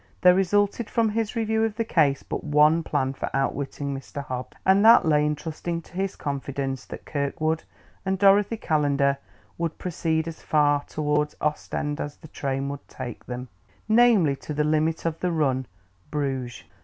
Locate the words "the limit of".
14.55-15.19